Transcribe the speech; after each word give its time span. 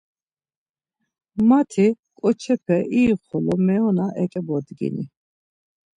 Mati 1.47 1.87
ǩoçepe 2.19 2.77
irixolo 2.99 3.55
meona 3.65 4.07
eǩebodgini. 4.23 5.03